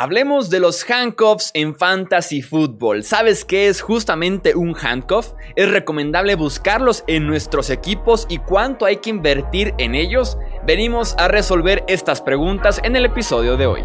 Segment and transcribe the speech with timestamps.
[0.00, 3.02] Hablemos de los handcuffs en fantasy football.
[3.02, 5.32] ¿Sabes qué es justamente un handcuff?
[5.56, 10.38] ¿Es recomendable buscarlos en nuestros equipos y cuánto hay que invertir en ellos?
[10.64, 13.84] Venimos a resolver estas preguntas en el episodio de hoy.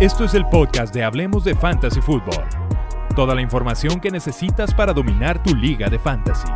[0.00, 2.46] Esto es el podcast de Hablemos de Fantasy Football.
[3.14, 6.48] Toda la información que necesitas para dominar tu liga de fantasy.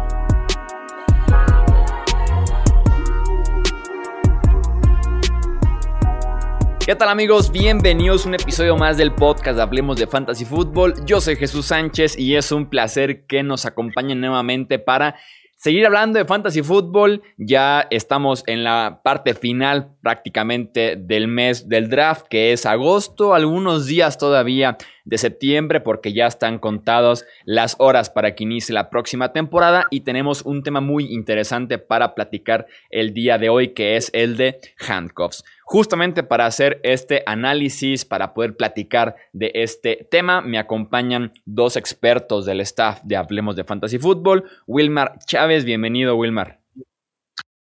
[6.89, 7.53] ¿Qué tal amigos?
[7.53, 10.95] Bienvenidos a un episodio más del podcast Hablemos de Fantasy Football.
[11.05, 15.17] Yo soy Jesús Sánchez y es un placer que nos acompañen nuevamente para
[15.55, 17.21] seguir hablando de Fantasy Football.
[17.37, 23.85] Ya estamos en la parte final prácticamente del mes del draft, que es agosto, algunos
[23.85, 29.33] días todavía de septiembre, porque ya están contados las horas para que inicie la próxima
[29.33, 34.11] temporada y tenemos un tema muy interesante para platicar el día de hoy, que es
[34.13, 35.45] el de handcuffs.
[35.65, 42.45] Justamente para hacer este análisis, para poder platicar de este tema, me acompañan dos expertos
[42.45, 44.45] del staff de Hablemos de Fantasy Football.
[44.67, 46.61] Wilmar Chávez, bienvenido Wilmar.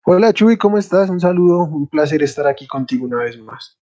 [0.04, 1.10] Hola Chuy, ¿cómo estás?
[1.10, 3.78] Un saludo, un placer estar aquí contigo una vez más.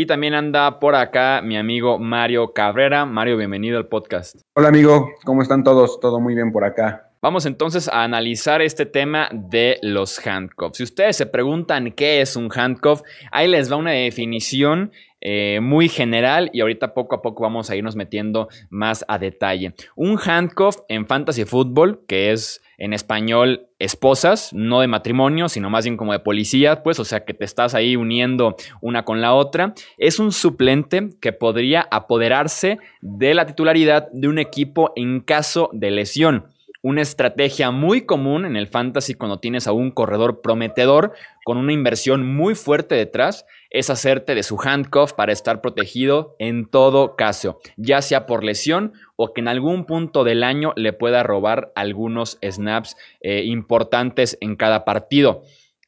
[0.00, 3.04] Y también anda por acá mi amigo Mario Cabrera.
[3.04, 4.40] Mario, bienvenido al podcast.
[4.54, 6.00] Hola amigo, ¿cómo están todos?
[6.00, 7.10] Todo muy bien por acá.
[7.20, 10.78] Vamos entonces a analizar este tema de los handcuffs.
[10.78, 14.90] Si ustedes se preguntan qué es un handcuff, ahí les va una definición
[15.20, 19.74] eh, muy general y ahorita poco a poco vamos a irnos metiendo más a detalle.
[19.96, 25.84] Un handcuff en fantasy football, que es en español esposas, no de matrimonio, sino más
[25.84, 29.34] bien como de policía, pues, o sea que te estás ahí uniendo una con la
[29.34, 35.68] otra, es un suplente que podría apoderarse de la titularidad de un equipo en caso
[35.72, 36.46] de lesión.
[36.82, 41.12] Una estrategia muy común en el fantasy cuando tienes a un corredor prometedor
[41.44, 46.64] con una inversión muy fuerte detrás es hacerte de su handcuff para estar protegido en
[46.64, 51.22] todo caso, ya sea por lesión o que en algún punto del año le pueda
[51.22, 55.42] robar algunos snaps eh, importantes en cada partido.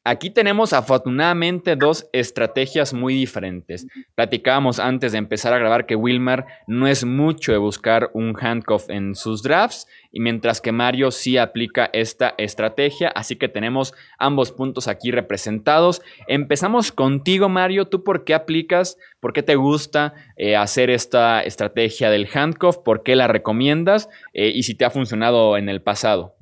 [0.05, 3.87] Aquí tenemos afortunadamente dos estrategias muy diferentes.
[4.15, 8.89] Platicábamos antes de empezar a grabar que Wilmar no es mucho de buscar un handcuff
[8.89, 14.51] en sus drafts, y mientras que Mario sí aplica esta estrategia, así que tenemos ambos
[14.51, 16.01] puntos aquí representados.
[16.27, 17.85] Empezamos contigo, Mario.
[17.85, 18.97] ¿Tú por qué aplicas?
[19.21, 22.77] ¿Por qué te gusta eh, hacer esta estrategia del handcuff?
[22.77, 24.09] ¿Por qué la recomiendas?
[24.33, 26.35] Eh, y si te ha funcionado en el pasado.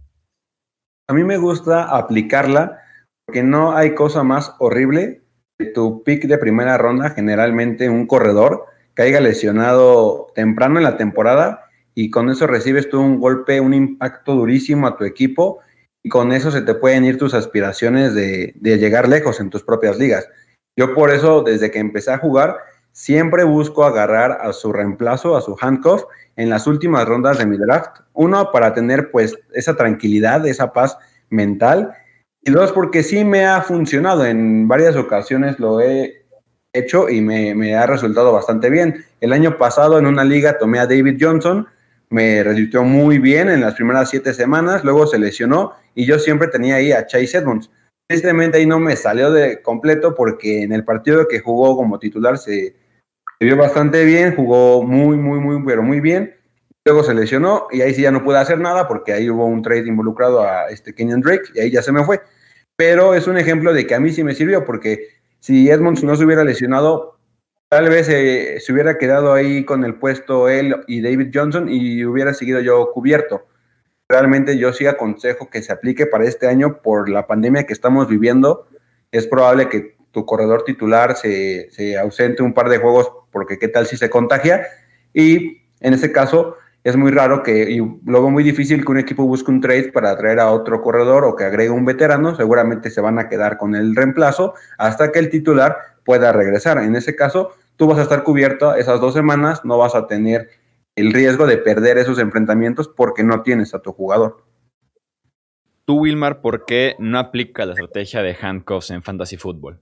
[1.08, 2.80] A mí me gusta aplicarla
[3.32, 5.22] porque no hay cosa más horrible
[5.58, 11.64] que tu pick de primera ronda, generalmente un corredor, caiga lesionado temprano en la temporada
[11.96, 15.60] y con eso recibes tú un golpe, un impacto durísimo a tu equipo
[16.04, 19.64] y con eso se te pueden ir tus aspiraciones de, de llegar lejos en tus
[19.64, 20.28] propias ligas.
[20.76, 22.58] Yo por eso, desde que empecé a jugar,
[22.92, 26.04] siempre busco agarrar a su reemplazo, a su handcuff,
[26.36, 28.02] en las últimas rondas de mi draft.
[28.12, 30.98] Uno, para tener pues esa tranquilidad, esa paz
[31.30, 31.96] mental
[32.44, 34.26] y dos, porque sí me ha funcionado.
[34.26, 36.26] En varias ocasiones lo he
[36.74, 39.06] hecho y me, ha resultado bastante bien.
[39.20, 41.68] El año pasado en una liga tomé a David Johnson,
[42.10, 46.48] me resultó muy bien en las primeras siete semanas, luego se lesionó y yo siempre
[46.48, 47.70] tenía ahí a Chase Edmonds.
[48.08, 52.38] Tristemente ahí no me salió de completo porque en el partido que jugó como titular
[52.38, 52.76] se,
[53.40, 56.36] se vio bastante bien, jugó muy, muy, muy, pero muy bien.
[56.84, 59.62] Luego se lesionó y ahí sí ya no pude hacer nada porque ahí hubo un
[59.62, 62.22] trade involucrado a este Kenyon Drake y ahí ya se me fue.
[62.76, 65.10] Pero es un ejemplo de que a mí sí me sirvió porque
[65.40, 67.20] si Edmonds no se hubiera lesionado,
[67.70, 72.04] tal vez eh, se hubiera quedado ahí con el puesto él y David Johnson y
[72.04, 73.46] hubiera seguido yo cubierto.
[74.10, 78.08] Realmente yo sí aconsejo que se aplique para este año por la pandemia que estamos
[78.08, 78.68] viviendo.
[79.12, 83.68] Es probable que tu corredor titular se, se ausente un par de juegos porque qué
[83.68, 84.66] tal si se contagia.
[85.14, 89.26] Y en ese caso, es muy raro que, y luego muy difícil que un equipo
[89.26, 93.02] busque un trade para traer a otro corredor o que agregue un veterano, seguramente se
[93.02, 96.80] van a quedar con el reemplazo hasta que el titular pueda regresar.
[96.80, 100.50] En ese caso, tú vas a estar cubierto esas dos semanas, no vas a tener
[100.96, 104.44] el riesgo de perder esos enfrentamientos porque no tienes a tu jugador.
[105.86, 109.80] Tú, Wilmar, ¿por qué no aplica la estrategia de handcuffs en fantasy football?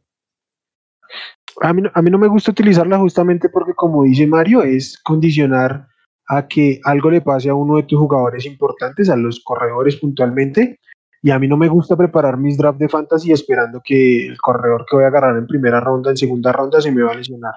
[1.62, 5.89] A mí, a mí no me gusta utilizarla justamente porque, como dice Mario, es condicionar
[6.30, 10.80] a que algo le pase a uno de tus jugadores importantes, a los corredores puntualmente.
[11.24, 14.86] Y a mí no me gusta preparar mis drafts de fantasy esperando que el corredor
[14.88, 17.56] que voy a agarrar en primera ronda, en segunda ronda, se me va a lesionar.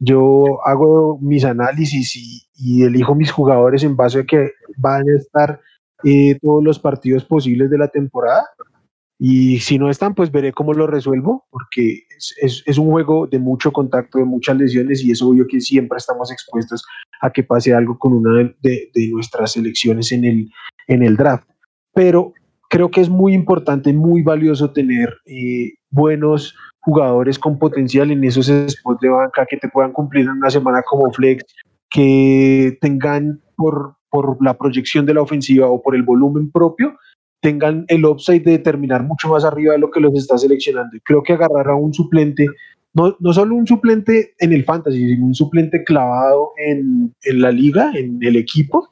[0.00, 2.16] Yo hago mis análisis
[2.56, 5.60] y, elijo mis jugadores en base a que van a estar
[6.04, 8.44] eh, todos los partidos posibles de la temporada.
[9.20, 12.02] Y si no están, pues veré cómo lo resuelvo, porque
[12.40, 15.98] es, es, un juego de mucho contacto, de muchas lesiones, y es obvio que siempre
[15.98, 16.84] estamos expuestos
[17.20, 20.50] a que pase algo con una de, nuestras selecciones en el,
[20.86, 21.48] en el draft.
[21.94, 22.32] Pero
[22.68, 28.46] creo que es muy importante, muy valioso tener eh, buenos jugadores con potencial en esos
[28.46, 31.44] spots de banca que te puedan cumplir en una semana como flex,
[31.90, 36.96] que tengan por, por la proyección de la ofensiva o por el volumen propio,
[37.40, 40.96] tengan el upside de terminar mucho más arriba de lo que los está seleccionando.
[41.04, 42.46] Creo que agarrar a un suplente,
[42.94, 47.50] no, no solo un suplente en el fantasy, sino un suplente clavado en, en la
[47.50, 48.88] liga, en el equipo,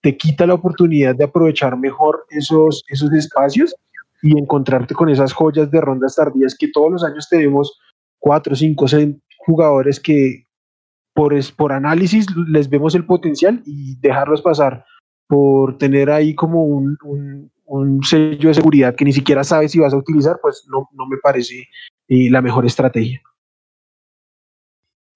[0.00, 3.74] te quita la oportunidad de aprovechar mejor esos, esos espacios
[4.22, 7.78] y encontrarte con esas joyas de rondas tardías que todos los años tenemos
[8.18, 10.46] cuatro, cinco, seis jugadores que
[11.14, 14.84] por, por análisis les vemos el potencial y dejarlos pasar
[15.26, 16.98] por tener ahí como un,
[17.64, 21.06] un, sello de seguridad que ni siquiera sabes si vas a utilizar, pues no, no
[21.06, 21.66] me parece
[22.08, 23.22] eh, la mejor estrategia.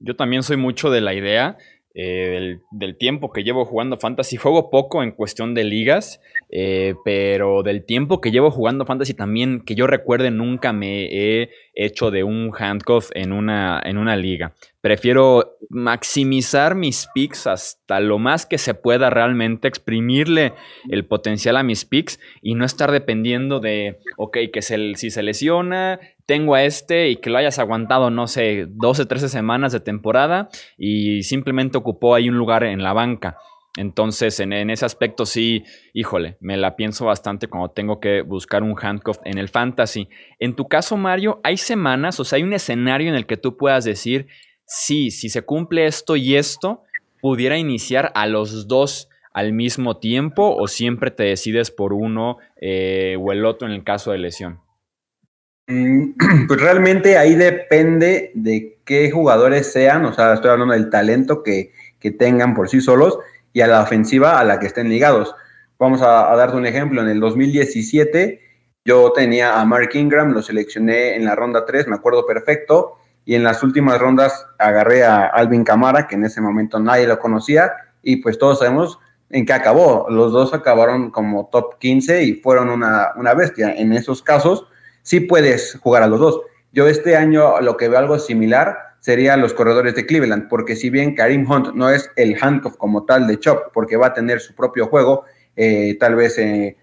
[0.01, 1.59] Yo también soy mucho de la idea
[1.95, 4.37] eh, del, tiempo que llevo jugando fantasy.
[4.37, 9.61] Juego poco en cuestión de ligas, eh, pero del tiempo que llevo jugando fantasy también,
[9.61, 14.55] que yo recuerde, nunca me he hecho de un handcuff en una, en una liga.
[14.81, 20.55] Prefiero maximizar mis picks hasta lo más que se pueda realmente, exprimirle
[20.89, 26.01] el potencial a mis picks y no estar dependiendo de, ok, que si se lesiona,
[26.27, 30.49] tengo a este y que lo hayas aguantado, no sé, 12, 13 semanas de temporada
[30.77, 33.37] y simplemente ocupó ahí un lugar en la banca.
[33.79, 38.75] Entonces, en, ese aspecto sí, híjole, me la pienso bastante cuando tengo que buscar un
[38.77, 40.09] handcuff en el fantasy.
[40.41, 43.57] En tu caso, Mario, ¿hay semanas, o sea, hay un escenario en el que tú
[43.57, 44.27] puedas decir,
[44.67, 46.83] sí, si se cumple esto y esto,
[47.21, 53.17] pudiera iniciar a los dos al mismo tiempo o siempre te decides por uno eh,
[53.21, 54.61] o el otro en el caso de lesión?
[55.69, 56.15] Mm,
[56.49, 61.71] pues realmente ahí depende de qué jugadores sean, o sea, estoy hablando del talento que,
[62.19, 63.19] tengan por sí solos
[63.53, 65.35] y a la ofensiva a la que estén ligados.
[65.79, 68.41] Vamos a, darte un ejemplo, en el 2017
[68.85, 73.35] yo tenía a Mark Ingram, lo seleccioné en la ronda 3, me acuerdo perfecto, y
[73.35, 77.71] en las últimas rondas agarré a Alvin Camara, que en ese momento nadie lo conocía,
[78.03, 78.99] y pues todos sabemos
[79.29, 80.07] en qué acabó.
[80.09, 83.75] Los dos acabaron como top 15 y fueron una, una bestia.
[83.75, 84.67] En esos casos,
[85.03, 86.41] sí puedes jugar a los dos.
[86.73, 90.91] Yo este año lo que veo algo similar sería los corredores de Cleveland, porque si
[90.91, 94.39] bien Karim Hunt no es el handcuff como tal de Chop, porque va a tener
[94.39, 95.25] su propio juego,
[95.57, 96.77] eh, tal vez eh,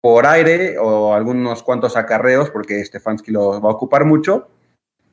[0.00, 4.48] por aire o algunos cuantos acarreos, porque Stefanski lo va a ocupar mucho,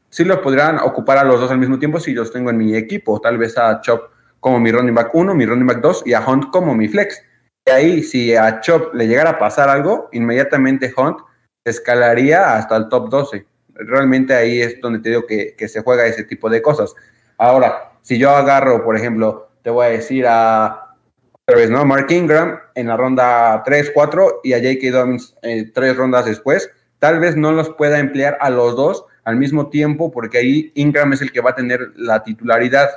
[0.09, 2.75] sí lo podrán ocupar a los dos al mismo tiempo si los tengo en mi
[2.75, 4.09] equipo, tal vez a Chop
[4.39, 7.21] como mi running back 1, mi running back 2 y a Hunt como mi flex.
[7.67, 11.19] Y ahí, si a Chop le llegara a pasar algo, inmediatamente Hunt
[11.63, 13.45] escalaría hasta el top 12.
[13.75, 16.93] Realmente ahí es donde te digo que, se juega ese tipo de cosas.
[17.37, 20.95] Ahora, si yo agarro, por ejemplo, te voy a decir a
[21.31, 21.85] otra vez, ¿no?
[21.85, 24.91] Mark Ingram en la ronda 3, 4 y a J.K.
[24.91, 26.69] Dobbins eh, tres rondas después,
[26.99, 31.13] tal vez no los pueda emplear a los dos al mismo tiempo porque ahí Ingram
[31.13, 32.89] es el que va a tener la titularidad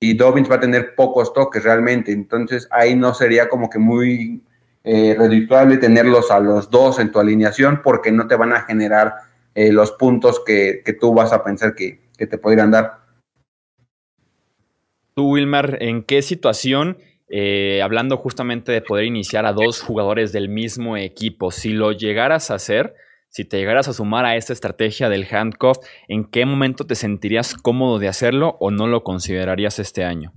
[0.00, 2.12] y Dobbins va a tener pocos toques realmente.
[2.12, 4.42] Entonces ahí no sería como que muy
[4.84, 5.16] eh,
[5.80, 9.14] tenerlos a los dos en tu alineación porque no te van a generar
[9.58, 13.00] eh, los puntos que, tú vas a pensar que, te podrían dar.
[15.14, 16.98] Tú, Wilmar, ¿en qué situación,
[17.28, 22.52] eh, hablando justamente de poder iniciar a dos jugadores del mismo equipo, si lo llegaras
[22.52, 22.94] a hacer,
[23.30, 27.56] si te llegaras a sumar a esta estrategia del handcuff, ¿en qué momento te sentirías
[27.56, 30.34] cómodo de hacerlo o no lo considerarías este año?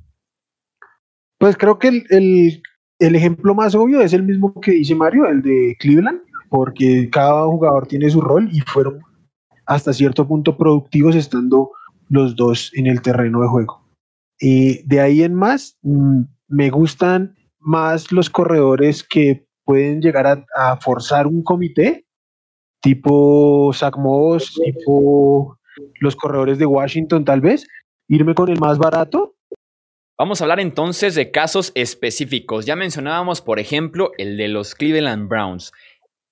[1.37, 2.63] Pues creo que el,
[2.97, 7.45] el ejemplo más obvio es el mismo que dice Mario, el de Cleveland, porque cada
[7.45, 9.10] jugador tiene su rol y fueron
[9.73, 11.71] hasta cierto punto productivos estando
[12.09, 13.87] los dos en el terreno de juego.
[14.39, 20.77] Y de ahí en más, mm, me gustan más los corredores que pueden llegar a,
[20.77, 22.05] forzar un comité,
[22.81, 25.57] tipo Zach Moss, tipo
[26.01, 27.65] los corredores de Washington tal vez,
[28.09, 29.35] irme con el más barato
[30.21, 32.67] Vamos a hablar entonces de casos específicos.
[32.67, 35.71] Ya mencionábamos, por ejemplo, el de los Cleveland Browns.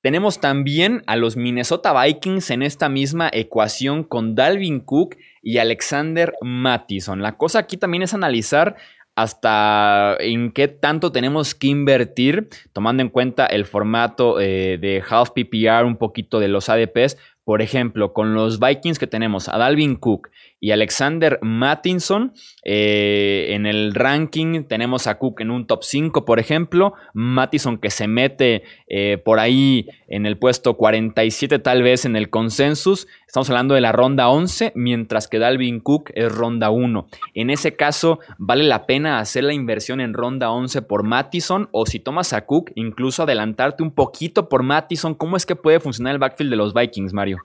[0.01, 6.33] Tenemos también a los Minnesota Vikings en esta misma ecuación con Dalvin Cook y Alexander
[6.41, 7.21] Mattison.
[7.21, 8.77] La cosa aquí también es analizar
[9.15, 15.31] hasta en qué tanto tenemos que invertir, tomando en cuenta el formato eh, de half
[15.31, 17.17] PPR, un poquito de los ADPs,
[17.49, 20.29] por ejemplo, con los Vikings que tenemos a Dalvin Cook
[20.59, 26.39] y Alexander Mattinson, eh, en el ranking tenemos a Cook en un top 5, por
[26.39, 32.15] ejemplo, Mattison que se mete eh, por ahí en el puesto 47 tal vez en
[32.15, 37.07] el consensus, estamos hablando de la ronda 11, mientras que Dalvin Cook es ronda 1.
[37.35, 41.85] En ese caso, ¿vale la pena hacer la inversión en ronda 11 por Mattison o
[41.85, 45.13] si tomas a Cook, incluso adelantarte un poquito por Mattison?
[45.13, 47.37] ¿Cómo es que puede funcionar el backfield de los Vikings, Mario?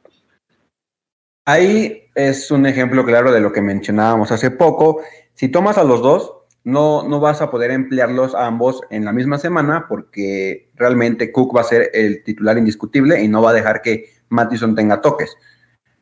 [1.44, 5.02] Ahí es un ejemplo claro de lo que mencionábamos hace poco.
[5.34, 6.32] Si tomas a los dos,
[6.64, 11.54] no, no vas a poder emplearlos a ambos en la misma semana porque realmente Cook
[11.54, 15.36] va a ser el titular indiscutible y no va a dejar que Mattison tenga toques.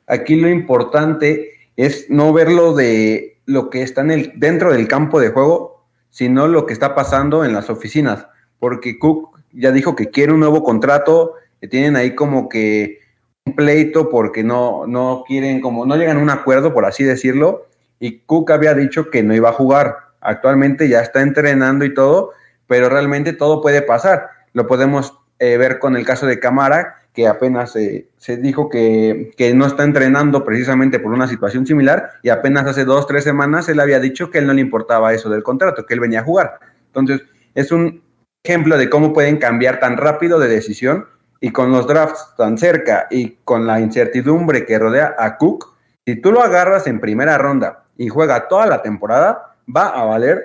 [0.06, 5.20] Aquí lo importante es no verlo de lo que está en el, dentro del campo
[5.20, 8.26] de juego, sino lo que está pasando en las oficinas,
[8.58, 13.00] porque Cook ya dijo que quiere un nuevo contrato, que tienen ahí como que
[13.44, 17.66] un pleito porque no, no quieren, como no llegan a un acuerdo, por así decirlo,
[17.98, 19.96] y Cook había dicho que no iba a jugar.
[20.20, 22.32] Actualmente ya está entrenando y todo,
[22.66, 24.28] pero realmente todo puede pasar.
[24.52, 29.52] Lo podemos eh, ver con el caso de Camara, que apenas se dijo que, que,
[29.54, 33.80] no está entrenando precisamente por una situación similar, y apenas hace dos, tres semanas él
[33.80, 36.58] había dicho que él no le importaba eso del contrato, que él venía a jugar.
[36.86, 37.22] Entonces,
[37.54, 38.02] es un
[38.42, 41.06] ejemplo de cómo pueden cambiar tan rápido de decisión
[41.40, 45.76] y con los drafts tan cerca y con la incertidumbre que rodea a Cook,
[46.06, 50.42] si tú lo agarras en primera ronda y juega toda la temporada, va a valer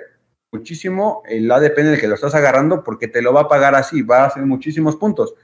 [0.52, 3.74] muchísimo el ADP en el que lo estás agarrando porque te lo va a pagar
[3.74, 5.34] así, va a hacer muchísimos puntos.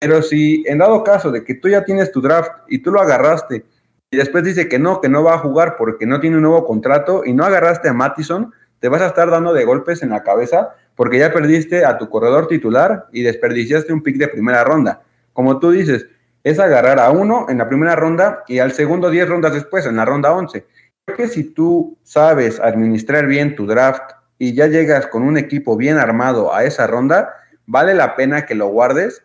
[0.00, 3.00] Pero si en dado caso de que tú ya tienes tu draft y tú lo
[3.00, 3.66] agarraste
[4.10, 6.66] y después dice que no, que no va a jugar porque no tiene un nuevo
[6.66, 10.22] contrato y no agarraste a Mattison, te vas a estar dando de golpes en la
[10.22, 15.02] cabeza porque ya perdiste a tu corredor titular y desperdiciaste un pick de primera ronda.
[15.34, 16.06] Como tú dices,
[16.44, 19.96] es agarrar a uno en la primera ronda y al segundo 10 rondas después, en
[19.96, 20.66] la ronda 11.
[21.04, 25.76] Creo que si tú sabes administrar bien tu draft y ya llegas con un equipo
[25.76, 27.34] bien armado a esa ronda,
[27.66, 29.22] vale la pena que lo guardes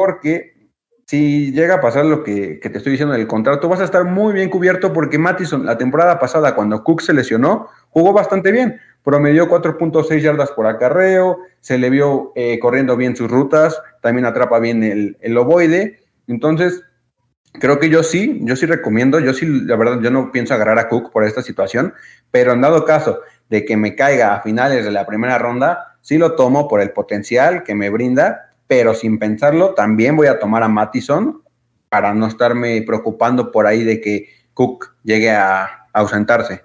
[0.00, 0.54] porque
[1.04, 4.32] si llega a pasar lo que, te estoy diciendo del contrato, vas a estar muy
[4.32, 9.48] bien cubierto porque Mattison la temporada pasada, cuando Cook se lesionó, jugó bastante bien promedió
[9.48, 14.82] 4.6 yardas por acarreo, se le vio eh, corriendo bien sus rutas, también atrapa bien
[14.82, 16.00] el, el ovoide.
[16.26, 16.82] Entonces,
[17.52, 20.78] creo que yo sí, yo sí recomiendo, yo sí, la verdad, yo no pienso agarrar
[20.78, 21.92] a Cook por esta situación,
[22.30, 26.18] pero en dado caso de que me caiga a finales de la primera ronda, sí
[26.18, 30.62] lo tomo por el potencial que me brinda, pero sin pensarlo, también voy a tomar
[30.62, 31.42] a Mattison
[31.88, 36.62] para no estarme preocupando por ahí de que Cook llegue a ausentarse.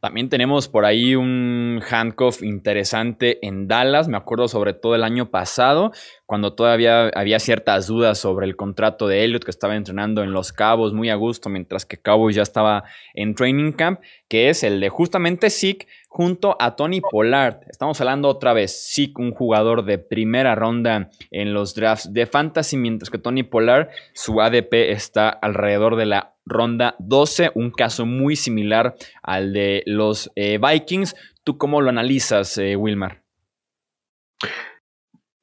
[0.00, 4.08] También tenemos por ahí un handcuff interesante en Dallas.
[4.08, 5.90] Me acuerdo sobre todo el año pasado,
[6.26, 10.52] cuando todavía había ciertas dudas sobre el contrato de Elliot, que estaba entrenando en Los
[10.52, 14.80] Cabos muy a gusto, mientras que Cabos ya estaba en training camp, que es el
[14.80, 17.60] de justamente Zeke junto a Tony Pollard.
[17.68, 22.78] Estamos hablando otra vez, Zeke, un jugador de primera ronda en los drafts de fantasy,
[22.78, 28.34] mientras que Tony Pollard, su ADP está alrededor de la ronda 12, un caso muy
[28.34, 31.14] similar al de los eh, Vikings.
[31.44, 33.22] ¿Tú cómo lo analizas, eh, Wilmar?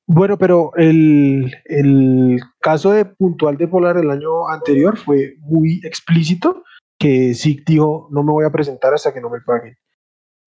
[0.08, 6.64] Bueno, pero el, el, caso de puntual de Polar el año anterior fue muy explícito,
[6.98, 9.78] que sí dijo, no me voy a presentar hasta que no me paguen.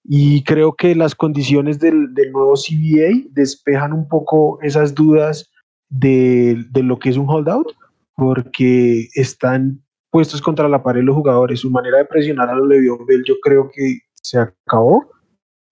[0.08, 5.50] Y creo que las condiciones del, del nuevo CBA despejan un poco esas dudas
[5.88, 7.72] de, de, lo que es un holdout,
[8.14, 11.60] porque están puestos contra la pared los jugadores.
[11.60, 15.10] Su manera de presionar a los Le'Veon Bell yo creo que se acabó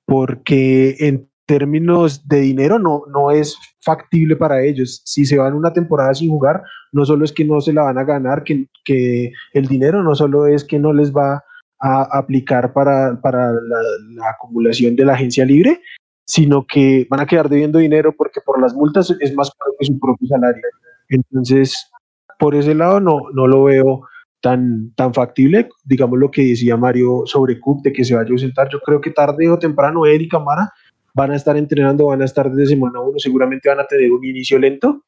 [0.06, 5.02] porque en términos de dinero no, no es factible para ellos.
[5.04, 6.62] Si se van una temporada sin jugar,
[6.92, 10.14] no solo es que no se la van a ganar, que, que el dinero no
[10.14, 11.44] solo es que no les va
[11.84, 13.78] a aplicar para, para la,
[14.14, 15.82] la, acumulación de la agencia libre,
[16.24, 19.84] sino que van a quedar debiendo dinero porque por las multas es más caro que
[19.84, 20.62] su propio salario.
[21.10, 21.90] Entonces,
[22.38, 24.08] por ese lado no, no lo veo
[24.40, 28.32] tan, tan factible, digamos lo que decía Mario sobre Cook, de que se vaya a
[28.32, 30.72] ausentar, yo creo que tarde o temprano él y Camara
[31.14, 34.24] van a estar entrenando, van a estar desde semana uno, seguramente van a tener un
[34.24, 35.04] inicio lento,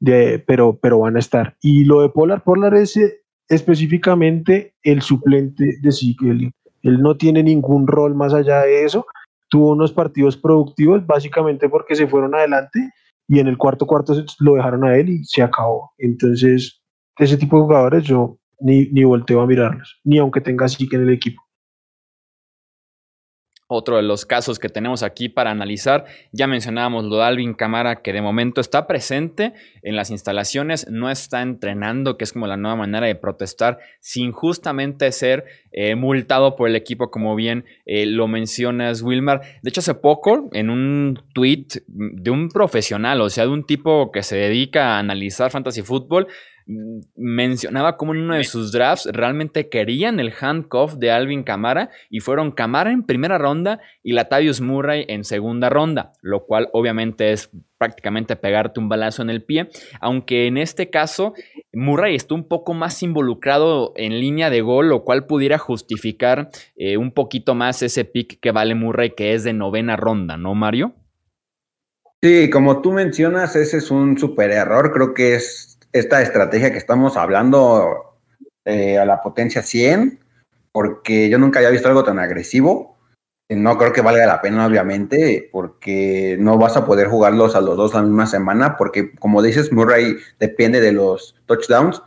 [0.00, 1.56] de, pero, pero van a estar.
[1.62, 2.96] Y lo de Polar, Polar es
[3.48, 6.52] específicamente el suplente de Siegel.
[6.82, 9.06] Él no tiene ningún rol más allá de eso.
[9.48, 12.90] Tuvo unos partidos productivos básicamente porque se fueron adelante
[13.28, 15.92] y en el cuarto cuarto lo dejaron a él y se acabó.
[15.98, 16.80] Entonces,
[17.18, 21.02] ese tipo de jugadores yo ni, ni volteo a mirarlos, ni aunque tenga que en
[21.02, 21.42] el equipo.
[23.72, 28.02] Otro de los casos que tenemos aquí para analizar, ya mencionábamos lo de Alvin Camara,
[28.02, 29.52] que de momento está presente
[29.82, 34.32] en las instalaciones, no está entrenando, que es como la nueva manera de protestar, sin
[34.32, 39.40] justamente ser eh, multado por el equipo, como bien eh, lo mencionas, Wilmar.
[39.62, 44.12] De hecho, hace poco, en un tweet de un profesional, o sea, de un tipo
[44.12, 46.28] que se dedica a analizar fantasy fútbol,
[46.66, 52.20] mencionaba como en uno de sus drafts realmente querían el handcuff de Alvin Camara y
[52.20, 57.50] fueron Camara en primera ronda y Latavius Murray en segunda ronda, lo cual obviamente es
[57.78, 59.68] prácticamente pegarte un balazo en el pie,
[60.00, 61.34] aunque en este caso
[61.72, 66.96] Murray está un poco más involucrado en línea de gol, lo cual pudiera justificar eh,
[66.96, 70.94] un poquito más ese pick que vale Murray que es de novena ronda, ¿no, Mario?
[72.22, 76.78] Sí, como tú mencionas, ese es un super error, creo que es esta estrategia que
[76.78, 78.16] estamos hablando
[78.64, 80.20] eh, a la potencia 100,
[80.72, 82.96] porque yo nunca había visto algo tan agresivo.
[83.50, 87.76] No creo que valga la pena, obviamente, porque no vas a poder jugarlos a los
[87.76, 92.02] dos la misma semana, porque como dices, Murray depende de los touchdowns.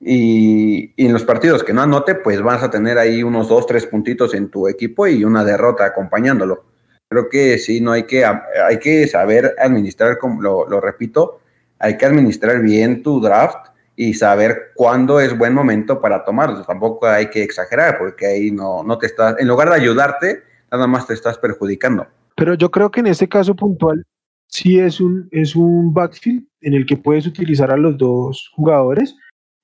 [0.00, 3.84] Y, en los partidos que no anote, pues vas a tener ahí unos dos, tres
[3.84, 6.64] puntitos en tu equipo y una derrota acompañándolo.
[7.10, 11.39] Creo que sí, no hay que, hay que saber administrar, como lo repito,
[11.80, 16.62] hay que administrar bien tu draft y saber cuándo es buen momento para tomarlo.
[16.62, 20.86] Tampoco hay que exagerar porque ahí no, no te estás, en lugar de ayudarte, nada
[20.86, 22.06] más te estás perjudicando.
[22.36, 24.04] Pero yo creo que en este caso puntual
[24.46, 29.16] sí es un, es un backfield en el que puedes utilizar a los dos jugadores,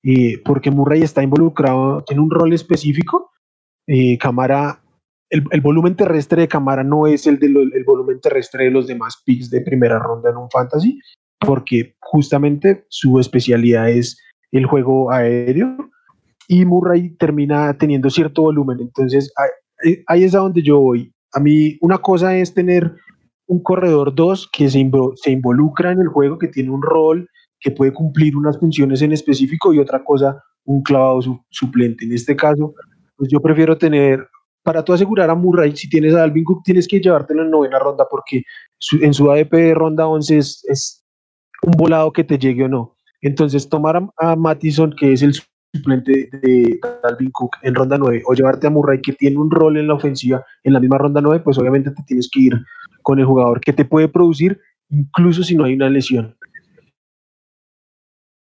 [0.03, 3.33] y porque Murray está involucrado, tiene un rol específico.
[3.87, 4.81] Eh, Camara,
[5.31, 9.23] el, el, volumen terrestre de Camara no es el el volumen terrestre de los demás
[9.25, 11.01] picks de primera ronda en un fantasy,
[11.41, 14.19] porque justamente su especialidad es
[14.53, 15.91] el juego aéreo
[16.49, 18.79] y Murray termina teniendo cierto volumen.
[18.81, 19.33] Entonces,
[20.07, 21.13] ahí es a donde yo voy.
[21.33, 22.95] A mí, una cosa es tener
[23.47, 27.29] un corredor 2 que se, se involucra en el juego, que tiene un rol,
[27.61, 32.05] que puede cumplir unas funciones en específico, y otra cosa, un clavado suplente.
[32.05, 32.75] En este caso,
[33.17, 34.27] pues yo prefiero tener,
[34.63, 37.79] para tú asegurar a Murray, si tienes a Alvin Cook, tienes que llevártelo en novena
[37.79, 38.43] ronda, porque
[39.01, 41.06] en su ADP ronda 11 es
[41.67, 42.97] un volado que te llegue o no.
[43.21, 45.35] Entonces, tomar a, Mattison, que es el
[45.75, 49.77] suplente de Dalvin Cook en ronda 9, o llevarte a Murray, que tiene un rol
[49.77, 52.65] en la ofensiva en la misma ronda 9, pues obviamente te tienes que ir
[53.03, 56.37] con el jugador que te puede producir, incluso si no hay una lesión.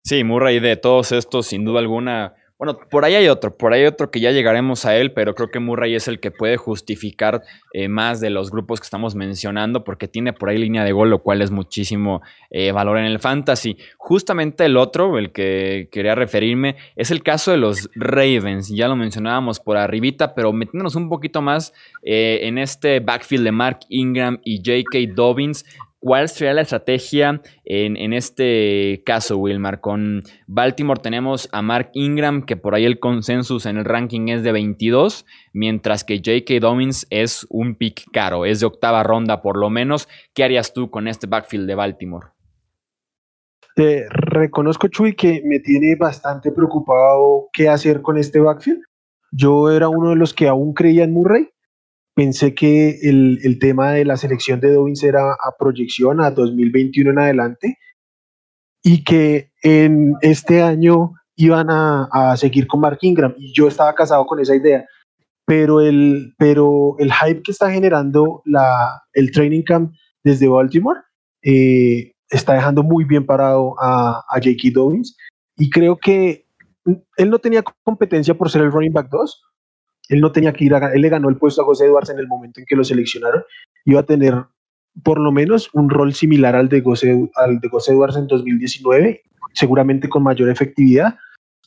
[0.04, 3.82] Sí, Murray de todos estos, sin duda alguna, bueno, por ahí hay otro, por ahí
[3.82, 6.58] hay otro que ya llegaremos a él, pero creo que Murray es el que puede
[6.58, 10.92] justificar eh, más de los grupos que estamos mencionando, porque tiene por ahí línea de
[10.92, 13.78] gol, lo cual es muchísimo eh, valor en el fantasy.
[13.98, 18.70] Justamente el otro, el que quería referirme, es el caso de los Ravens.
[18.70, 23.52] Ya lo mencionábamos por arribita, pero metiéndonos un poquito más eh, en este backfield de
[23.52, 25.14] Mark Ingram y J.K.
[25.14, 25.64] Dobbins.
[26.00, 29.82] ¿Cuál sería la estrategia en, este caso, Wilmar?
[29.82, 34.44] Con Baltimore tenemos a Mark Ingram, que por ahí el consensus en el ranking es
[34.44, 36.60] de 22, mientras que J.K.
[36.60, 40.08] Dobbins es un pick caro, es de octava ronda por lo menos.
[40.36, 42.28] ¿Qué harías tú con este backfield de Baltimore?
[43.76, 48.84] Te reconozco, Chuy, que me tiene bastante preocupado qué hacer con este backfield.
[49.32, 51.50] Yo era uno de los que aún creía en Murray,
[52.18, 57.12] pensé que el, el, tema de la selección de Dobbins era a proyección a 2021
[57.12, 57.78] en adelante
[58.84, 63.94] y que en este año iban a, a, seguir con Mark Ingram y yo estaba
[63.94, 64.84] casado con esa idea.
[65.46, 71.00] Pero el, pero el hype que está generando la, el training camp desde Baltimore
[71.44, 74.70] eh, está dejando muy bien parado a, a J.K.
[74.74, 75.16] Dobbins
[75.56, 76.48] y creo que
[77.18, 79.44] él no tenía competencia por ser el running back 2,
[80.10, 82.20] él no tenía que ir a, él le ganó el puesto a José Edwards en
[82.20, 83.44] el momento en que lo seleccionaron,
[83.86, 84.34] iba a tener
[85.04, 89.22] por lo menos un rol similar al de José, al en 2019,
[89.54, 91.16] seguramente con mayor efectividad,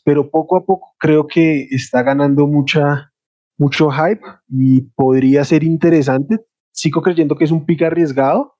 [0.04, 3.12] pero poco a poco creo que está ganando mucha,
[3.56, 6.38] mucho hype y podría ser interesante.
[6.72, 8.56] Sigo creyendo que es un pick arriesgado,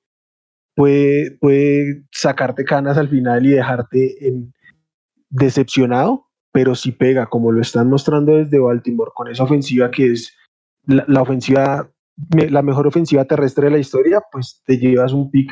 [0.75, 4.53] puede, puede sacarte canas al final y dejarte en,
[5.29, 10.37] decepcionado, pero si pega, como lo están mostrando desde Baltimore, con esa ofensiva que es
[10.85, 11.89] la, ofensiva,
[12.29, 15.51] la mejor ofensiva terrestre de la historia, pues te llevas un pick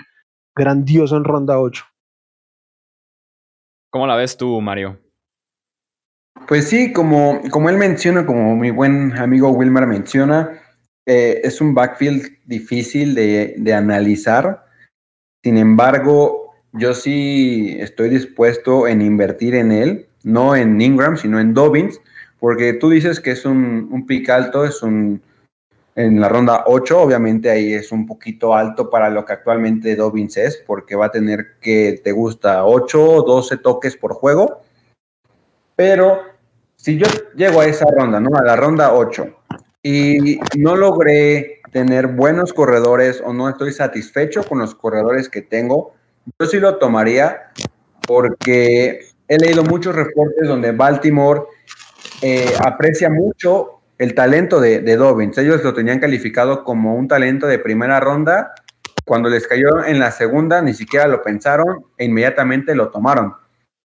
[0.55, 1.85] grandioso en ronda 8.
[3.91, 4.99] ¿Cómo la ves tú, Mario?
[6.47, 10.61] Pues sí, como, como él menciona, como mi buen amigo Wilmar menciona,
[11.05, 14.65] eh, es un backfield difícil de, de analizar.
[15.43, 21.53] Sin embargo, yo sí estoy dispuesto en invertir en él no en Ingram, sino en
[21.53, 21.99] Dobbins,
[22.39, 25.21] porque tú dices que es un, un pick alto, es un,
[25.95, 26.99] en la ronda 8.
[26.99, 31.11] Obviamente ahí es un poquito alto para lo que actualmente Dobbins es, porque va a
[31.11, 34.61] tener que, te gusta, 8 o 12 toques por juego.
[35.75, 36.21] Pero
[36.77, 38.37] si yo llego a esa ronda, ¿no?
[38.37, 39.35] A la ronda 8
[39.83, 45.93] y no logré tener buenos corredores o no estoy satisfecho con los corredores que tengo,
[46.39, 47.51] yo sí lo tomaría
[48.07, 51.43] porque he leído muchos reportes donde Baltimore
[52.21, 55.37] eh, aprecia mucho el talento de, de Dobbins.
[55.37, 58.53] Ellos lo tenían calificado como un talento de primera ronda.
[59.05, 63.33] Cuando les cayó en la segunda, ni siquiera lo pensaron e inmediatamente lo tomaron.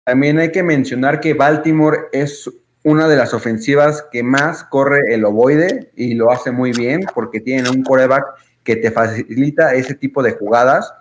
[0.05, 2.51] También hay que mencionar que Baltimore es
[2.85, 7.41] una de las ofensivas que más corre el ovoide y lo hace muy bien porque
[7.41, 8.25] tiene un coreback
[8.65, 10.93] que te facilita ese tipo de jugadas.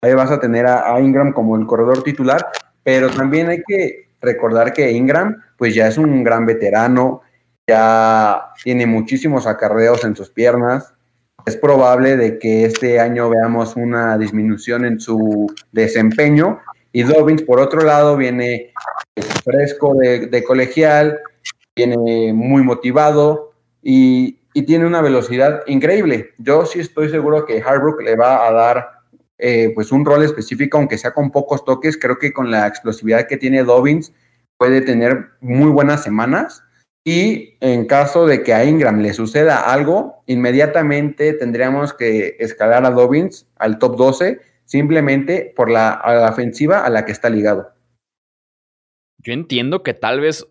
[0.00, 2.48] Ahí vas a tener a, Ingram como el corredor titular,
[2.88, 7.20] pero también hay que recordar que Ingram pues ya es un gran veterano,
[7.66, 10.94] ya tiene muchísimos acarreos en sus piernas.
[11.44, 17.60] Es probable de que este año veamos una disminución en su desempeño y Dobbins, por
[17.60, 18.72] otro lado, viene
[19.44, 21.18] fresco de, colegial,
[21.76, 26.30] viene muy motivado y, tiene una velocidad increíble.
[26.38, 28.97] Yo sí estoy seguro que Harbrook le va a dar
[29.38, 31.96] eh, pues un rol específico, aunque sea con pocos toques.
[31.96, 34.12] Creo que con la explosividad que tiene Dobbins
[34.56, 36.62] puede tener muy buenas semanas.
[37.04, 42.90] Y en caso de que a Ingram le suceda algo, inmediatamente tendríamos que escalar a
[42.90, 47.77] Dobbins al top 12 simplemente por la, la ofensiva a la que está ligado.
[49.20, 50.46] Yo entiendo que tal vez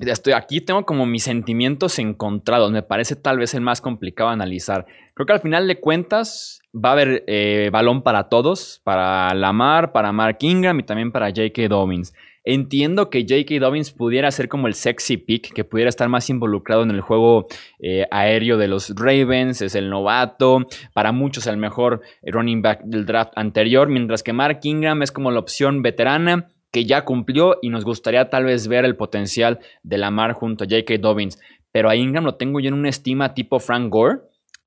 [0.00, 2.70] estoy aquí, tengo como mis sentimientos encontrados.
[2.70, 4.84] Me parece tal vez el más complicado analizar.
[5.14, 9.92] Creo que al final de cuentas va a haber eh, balón para todos, para Lamar,
[9.92, 11.68] para Mark Ingram y también para J.K.
[11.68, 12.12] Dobbins.
[12.44, 13.58] Entiendo que J.K.
[13.60, 17.46] Dobbins pudiera ser como el sexy pick, que pudiera estar más involucrado en el juego
[17.78, 23.06] eh, aéreo de los Ravens, es el novato, para muchos el mejor running back del
[23.06, 27.68] draft anterior, mientras que Mark Ingram es como la opción veterana que ya cumplió y
[27.68, 30.98] nos gustaría tal vez ver el potencial de Lamar junto a J.K.
[30.98, 31.38] Dobbins.
[31.70, 34.20] Pero a Ingram lo tengo yo en una estima tipo Frank Gore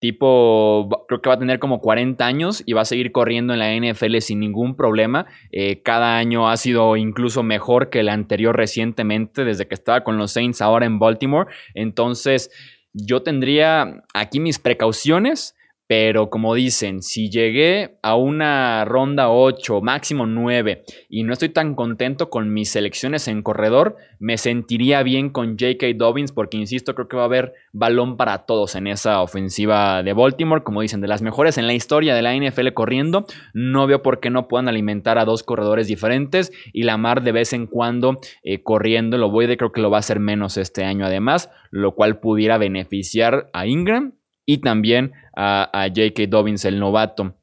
[0.05, 3.59] tipo, creo que va a tener como 40 años y va a seguir corriendo en
[3.59, 5.25] la NFL sin ningún problema.
[5.51, 10.17] Eh, cada año ha sido incluso mejor que el anterior recientemente, desde que estaba con
[10.17, 11.49] los Saints ahora en Baltimore.
[11.73, 12.51] Entonces,
[12.93, 15.54] yo tendría aquí mis precauciones
[15.87, 21.75] pero como dicen, si llegué a una ronda 8, máximo 9, y no estoy tan
[21.75, 25.87] contento con mis selecciones en corredor, me sentiría bien con J.K.
[25.95, 30.13] Dobbins porque, insisto, creo que va a haber balón para todos en esa ofensiva de
[30.13, 30.63] Baltimore.
[30.63, 34.19] Como dicen, de las mejores en la historia de la NFL corriendo, no veo por
[34.19, 38.63] qué no puedan alimentar a dos corredores diferentes y Lamar de vez en cuando eh,
[38.63, 39.17] corriendo.
[39.17, 42.19] Lo voy de creo que lo va a hacer menos este año además, lo cual
[42.19, 44.13] pudiera beneficiar a Ingram
[44.45, 46.27] y también a, J.K.
[46.27, 47.35] Dobbins, el novato.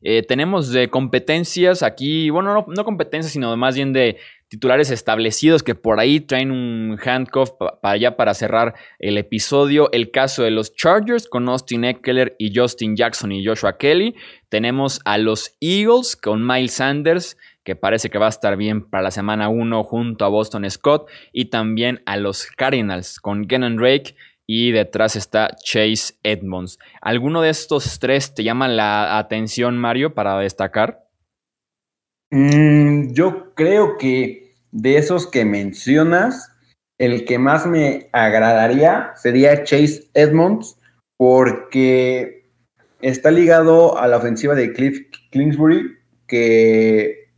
[0.00, 5.74] Eh, tenemos de competencias aquí, bueno, no, competencias, sino más bien de titulares establecidos que
[5.74, 9.90] por ahí traen un handcuff para allá para cerrar el episodio.
[9.92, 14.14] El caso de los Chargers con Austin Eckler y Justin Jackson y Joshua Kelly.
[14.48, 19.04] Tenemos a los Eagles con Miles Sanders, que parece que va a estar bien para
[19.04, 21.08] la semana 1 junto a Boston Scott.
[21.32, 24.16] Y también a los Cardinals con Gannon Drake
[24.54, 26.78] y detrás está Chase Edmonds.
[27.00, 31.08] ¿Alguno de estos tres te llama la atención, Mario, para destacar?
[32.30, 36.54] Mm, yo creo que de esos que mencionas,
[36.98, 40.76] el que más me agradaría sería Chase Edmonds,
[41.16, 42.50] porque
[43.00, 47.30] está ligado a la ofensiva de Cliff Kingsbury, que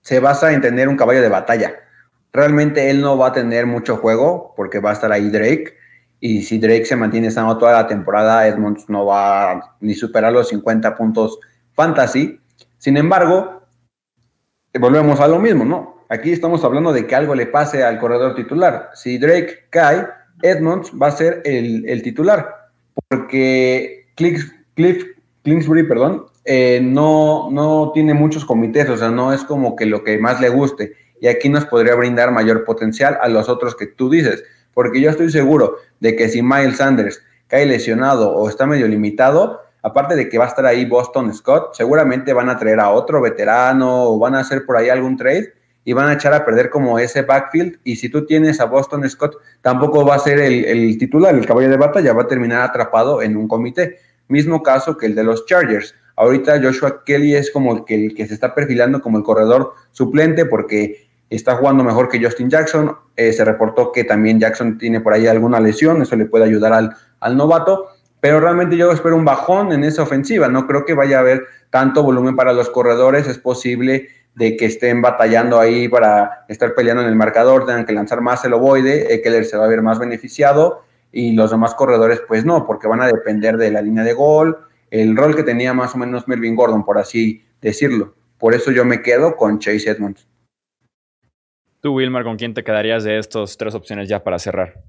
[0.00, 1.74] se basa en tener un caballo de batalla.
[2.32, 5.76] Realmente él no va a tener mucho juego, porque va a estar ahí Drake
[6.26, 10.48] y si Drake se mantiene sano toda la temporada, Edmonds no va ni superar los
[10.48, 11.38] 50 puntos
[11.72, 12.40] fantasy.
[12.78, 13.62] Sin embargo,
[14.76, 16.04] volvemos a lo mismo, ¿no?
[16.08, 18.90] Aquí estamos hablando de que algo le pase al corredor titular.
[18.94, 20.08] Si Drake cae,
[20.42, 22.72] Edmonds va a ser el, titular,
[23.08, 25.04] porque Cliff, Cliff
[25.88, 30.18] perdón, eh, no, no tiene muchos comités, o sea, no es como que lo que
[30.18, 30.94] más le guste.
[31.20, 34.42] Y aquí nos podría brindar mayor potencial a los otros que tú dices
[34.76, 39.62] porque yo estoy seguro de que si Miles Sanders cae lesionado o está medio limitado,
[39.80, 43.22] aparte de que va a estar ahí Boston Scott, seguramente van a traer a otro
[43.22, 46.68] veterano o van a hacer por ahí algún trade y van a echar a perder
[46.68, 47.78] como ese backfield.
[47.84, 51.70] Y si tú tienes a Boston Scott, tampoco va a ser el, titular, el caballo
[51.70, 53.96] de batalla, va a terminar atrapado en un comité.
[54.28, 55.94] Mismo caso que el de los Chargers.
[56.16, 59.72] Ahorita Joshua Kelly es como el que, el que se está perfilando como el corredor
[59.92, 62.96] suplente porque está jugando mejor que Justin Jackson.
[63.16, 66.72] Eh, se reportó que también Jackson tiene por ahí alguna lesión, eso le puede ayudar
[66.72, 67.88] al, al novato.
[68.20, 70.48] pero realmente yo espero un bajón en esa ofensiva.
[70.48, 73.26] No creo que vaya a haber tanto volumen para los corredores.
[73.28, 77.94] Es posible de que estén batallando ahí para estar peleando en el marcador, tengan que
[77.94, 82.20] lanzar más el ovoide, Eckler se va a ver más beneficiado y los demás corredores
[82.28, 84.58] pues no, porque van a depender de la línea de gol,
[84.90, 88.14] el rol que tenía más o menos Melvin Gordon, por así decirlo.
[88.38, 90.28] Por eso yo me quedo con Chase Edmonds.
[91.86, 94.82] Tú, Wilmar, ¿con quién te quedarías de estas tres opciones ya para cerrar?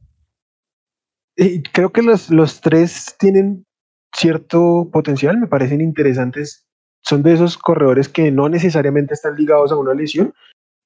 [1.71, 3.67] creo que los, los tres tienen
[4.15, 6.65] cierto potencial, me parecen interesantes.
[7.05, 10.33] Son de esos corredores que no necesariamente están ligados a una lesión.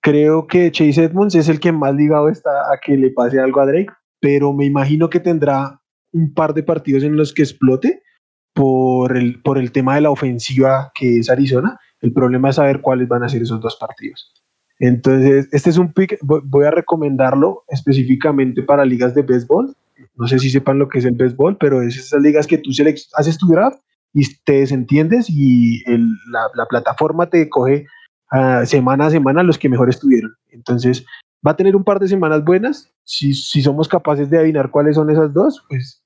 [0.03, 3.61] Creo que Chase Edmonds es el que más ligado está a que le pase algo
[3.61, 5.79] a Drake, pero me imagino que tendrá
[6.11, 8.03] un par de partidos en los que explote
[8.53, 11.79] por el, por el tema de la ofensiva que es Arizona.
[12.01, 14.40] El problema es saber cuáles van a ser esos dos partidos.
[14.81, 19.75] Entonces, este es un pick, voy a recomendarlo específicamente para ligas de béisbol
[20.15, 22.71] no sé si sepan lo que es el béisbol, pero es esas ligas que tú
[23.15, 23.79] haces tu draft
[24.13, 25.83] y te desentiendes y
[26.27, 27.85] la, plataforma te coge
[28.31, 30.35] uh, semana a semana los que mejor estuvieron.
[30.49, 31.05] Entonces,
[31.45, 32.91] va a tener un par de semanas buenas.
[33.03, 36.03] Si, si somos capaces de adivinar cuáles son esas dos, pues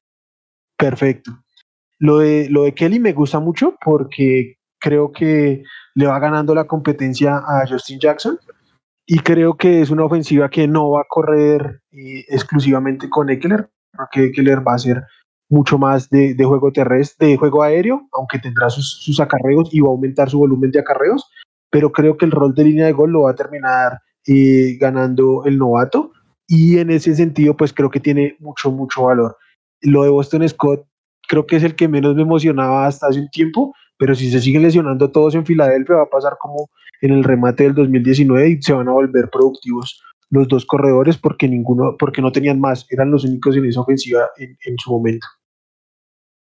[0.77, 1.31] perfecto.
[1.97, 5.63] Lo de, lo de Kelly me gusta mucho porque creo que
[5.95, 8.37] le va ganando la competencia a Justin Jackson
[9.05, 13.69] y creo que es una ofensiva que no va a correr eh, exclusivamente con Eckler,
[14.11, 15.03] que Keller va a ser
[15.49, 19.89] mucho más de, juego terrestre, de juego aéreo, aunque tendrá sus, sus, acarreos y va
[19.89, 21.29] a aumentar su volumen de acarreos,
[21.69, 25.45] pero creo que el rol de línea de gol lo va a terminar eh, ganando
[25.45, 26.11] el novato
[26.47, 29.37] y en ese sentido pues creo que tiene mucho, mucho valor.
[29.81, 30.87] Lo de Boston Scott
[31.27, 34.41] creo que es el que menos me emocionaba hasta hace un tiempo, pero si se
[34.41, 36.69] siguen lesionando todos en Filadelfia va a pasar como
[37.01, 41.47] en el remate del 2019 y se van a volver productivos los dos corredores porque
[41.47, 45.25] ninguno, porque no tenían más, eran los únicos en esa ofensiva en, su momento.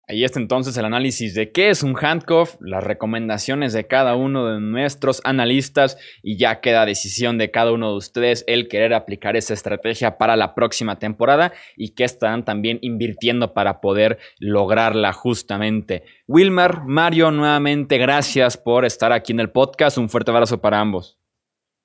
[0.09, 4.47] Ahí está entonces el análisis de qué es un handcuff, las recomendaciones de cada uno
[4.47, 9.37] de nuestros analistas y ya queda decisión de cada uno de ustedes el querer aplicar
[9.37, 16.05] esa estrategia para la próxima temporada y que están también invirtiendo para poder lograrla justamente.
[16.29, 19.99] Wilmar, Mario, nuevamente gracias por estar aquí en el podcast.
[19.99, 21.19] Un fuerte abrazo para ambos.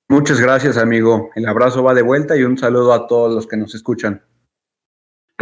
[0.08, 1.30] Muchas gracias, amigo.
[1.34, 4.22] El abrazo va de vuelta y un saludo a todos los que nos escuchan.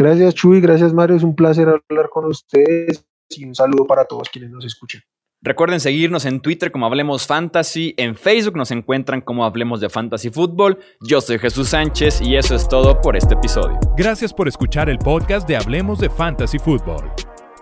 [0.01, 0.61] Gracias, Chuy.
[0.61, 1.15] Gracias, Mario.
[1.15, 5.01] Es un placer hablar con ustedes y un saludo para todos quienes nos escuchan.
[5.43, 10.29] Recuerden seguirnos en Twitter como Hablemos Fantasy, en Facebook nos encuentran como Hablemos de Fantasy
[10.29, 10.79] Fútbol.
[11.01, 13.79] Yo soy Jesús Sánchez y eso es todo por este episodio.
[13.95, 17.11] Gracias por escuchar el podcast de Hablemos de Fantasy Fútbol.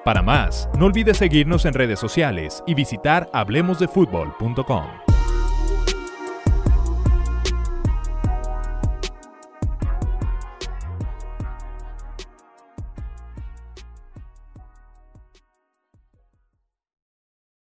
[0.03, 5.08] Para más, no olvides seguirnos en redes sociales y visitar hablemosdefutbol.com.